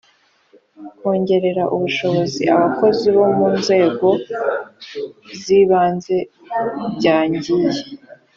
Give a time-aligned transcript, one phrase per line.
[0.99, 4.07] kongerera ubushobozi abakozi bo mu nzego
[5.41, 6.15] zibanze
[6.95, 7.79] byangiye